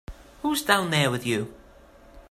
[0.41, 1.53] Who's down there with you?